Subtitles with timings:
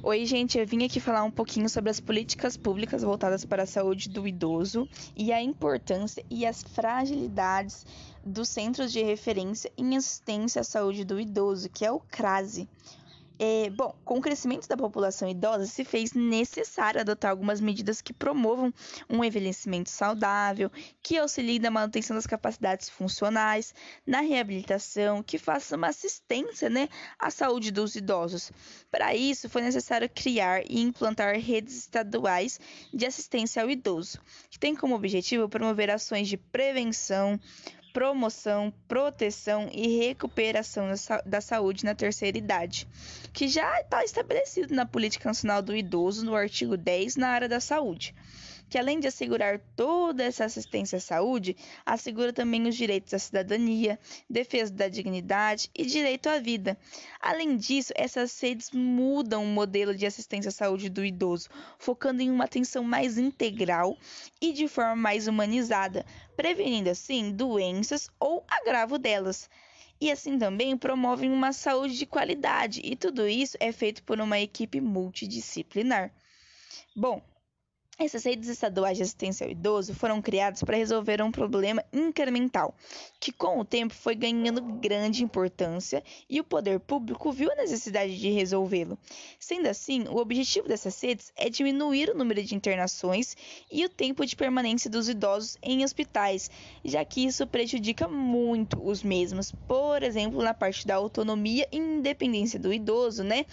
[0.00, 3.66] Oi, gente, eu vim aqui falar um pouquinho sobre as políticas públicas voltadas para a
[3.66, 7.84] saúde do idoso e a importância e as fragilidades
[8.24, 12.68] dos Centros de Referência em Assistência à Saúde do Idoso, que é o CRASE.
[13.40, 18.12] É, bom, com o crescimento da população idosa, se fez necessário adotar algumas medidas que
[18.12, 18.74] promovam
[19.08, 20.70] um envelhecimento saudável,
[21.00, 23.72] que auxiliem na manutenção das capacidades funcionais,
[24.04, 28.50] na reabilitação, que faça uma assistência né, à saúde dos idosos.
[28.90, 32.58] Para isso, foi necessário criar e implantar redes estaduais
[32.92, 34.18] de assistência ao idoso,
[34.50, 37.38] que tem como objetivo promover ações de prevenção,
[37.98, 40.86] promoção, proteção e recuperação
[41.26, 42.86] da saúde na terceira idade,
[43.32, 47.58] que já está estabelecido na Política Nacional do Idoso, no artigo 10, na área da
[47.58, 48.14] saúde
[48.68, 53.98] que além de assegurar toda essa assistência à saúde, assegura também os direitos à cidadania,
[54.28, 56.78] defesa da dignidade e direito à vida.
[57.20, 62.30] Além disso, essas redes mudam o modelo de assistência à saúde do idoso, focando em
[62.30, 63.96] uma atenção mais integral
[64.40, 66.04] e de forma mais humanizada,
[66.36, 69.48] prevenindo assim doenças ou agravo delas
[70.00, 74.38] e assim também promovem uma saúde de qualidade, e tudo isso é feito por uma
[74.38, 76.12] equipe multidisciplinar.
[76.94, 77.22] Bom,
[77.98, 82.72] essas redes estaduais de assistência ao idoso foram criadas para resolver um problema incremental,
[83.18, 88.16] que com o tempo foi ganhando grande importância e o poder público viu a necessidade
[88.16, 88.96] de resolvê-lo.
[89.40, 93.36] Sendo assim, o objetivo dessas redes é diminuir o número de internações
[93.70, 96.48] e o tempo de permanência dos idosos em hospitais,
[96.84, 102.60] já que isso prejudica muito os mesmos, por exemplo, na parte da autonomia e independência
[102.60, 103.44] do idoso, né?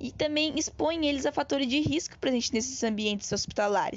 [0.00, 3.91] E também expõe eles a fatores de risco presentes nesses ambientes hospitalares.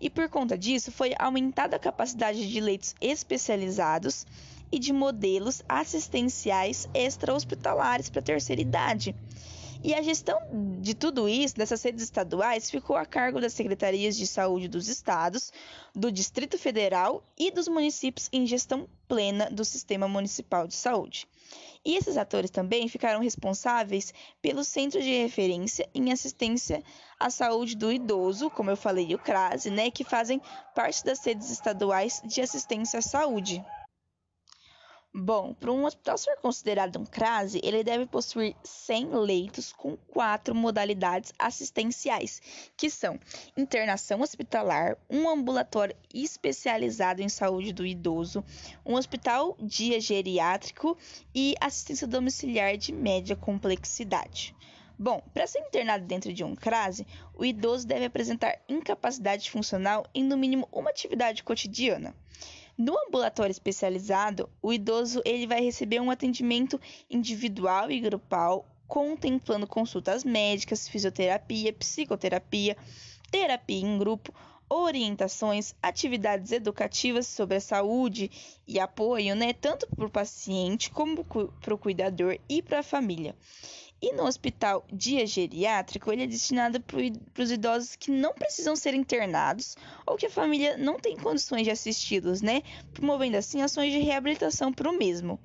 [0.00, 4.26] E por conta disso, foi aumentada a capacidade de leitos especializados
[4.70, 9.14] e de modelos assistenciais extra-hospitalares para a terceira idade.
[9.84, 10.40] E a gestão
[10.80, 15.52] de tudo isso, dessas redes estaduais, ficou a cargo das secretarias de saúde dos estados,
[15.94, 21.28] do Distrito Federal e dos municípios em gestão plena do Sistema Municipal de Saúde.
[21.84, 26.82] E esses atores também ficaram responsáveis pelos centros de referência em assistência
[27.20, 30.40] à saúde do idoso, como eu falei, o CRASE, né, que fazem
[30.74, 33.62] parte das redes estaduais de assistência à saúde.
[35.16, 40.52] Bom, para um hospital ser considerado um CRASE, ele deve possuir 100 leitos com quatro
[40.56, 42.42] modalidades assistenciais,
[42.76, 43.20] que são
[43.56, 48.42] internação hospitalar, um ambulatório especializado em saúde do idoso,
[48.84, 50.98] um hospital dia geriátrico
[51.32, 54.52] e assistência domiciliar de média complexidade.
[54.98, 60.24] Bom, para ser internado dentro de um CRASE, o idoso deve apresentar incapacidade funcional em
[60.24, 62.12] no mínimo uma atividade cotidiana.
[62.76, 70.24] No ambulatório especializado, o idoso ele vai receber um atendimento individual e grupal, contemplando consultas
[70.24, 72.76] médicas, fisioterapia, psicoterapia,
[73.30, 74.34] terapia em grupo,
[74.68, 78.28] orientações, atividades educativas sobre a saúde
[78.66, 83.36] e apoio, né, tanto para o paciente como para o cuidador e para a família.
[84.00, 88.94] E no hospital dia geriátrico, ele é destinado para os idosos que não precisam ser
[88.94, 92.62] internados ou que a família não tem condições de assisti-los, né?
[92.92, 95.40] Promovendo assim ações de reabilitação para o mesmo.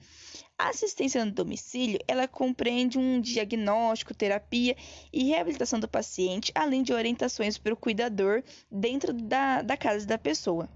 [0.57, 4.75] A assistência no domicílio, ela compreende um diagnóstico, terapia
[5.13, 10.17] e reabilitação do paciente, além de orientações para o cuidador dentro da, da casa da
[10.17, 10.67] pessoa.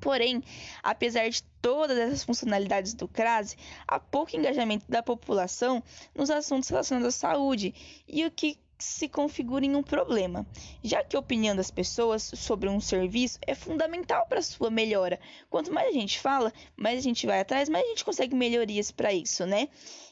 [0.00, 0.42] Porém,
[0.82, 3.56] apesar de todas essas funcionalidades do CRASE,
[3.86, 5.82] há pouco engajamento da população
[6.14, 7.74] nos assuntos relacionados à saúde
[8.08, 10.46] e o que se configura em um problema,
[10.82, 15.20] já que a opinião das pessoas sobre um serviço é fundamental para sua melhora.
[15.50, 18.90] Quanto mais a gente fala, mais a gente vai atrás, mais a gente consegue melhorias
[18.90, 19.68] para isso, né?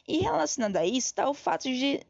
[0.06, 2.00] E relacionado a isso está o fato de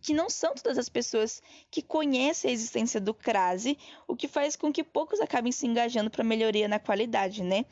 [0.00, 3.76] que não são todas as pessoas que conhecem a existência do crase,
[4.06, 7.64] o que faz com que poucos acabem se engajando para melhoria na qualidade, né?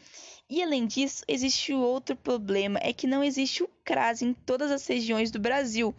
[0.49, 4.87] E além disso, existe outro problema, é que não existe o crase em todas as
[4.87, 5.95] regiões do Brasil.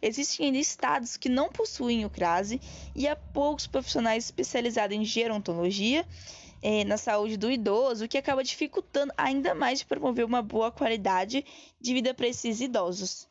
[0.00, 2.60] Existem ainda estados que não possuem o crase
[2.94, 6.06] e há poucos profissionais especializados em gerontologia
[6.62, 10.70] é, na saúde do idoso, o que acaba dificultando ainda mais de promover uma boa
[10.70, 11.44] qualidade
[11.80, 13.29] de vida para esses idosos.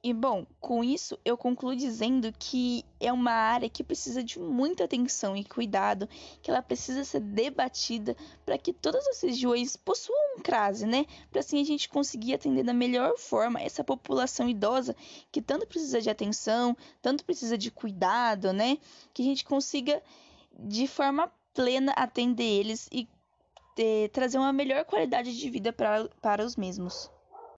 [0.00, 4.84] E bom, com isso eu concluo dizendo que é uma área que precisa de muita
[4.84, 6.08] atenção e cuidado,
[6.40, 8.16] que ela precisa ser debatida
[8.46, 11.04] para que todas as regiões possuam um crase, né?
[11.32, 14.94] Para assim a gente conseguir atender da melhor forma essa população idosa
[15.32, 18.78] que tanto precisa de atenção, tanto precisa de cuidado, né?
[19.12, 20.00] Que a gente consiga
[20.56, 23.08] de forma plena atender eles e
[23.74, 27.10] ter, trazer uma melhor qualidade de vida pra, para os mesmos.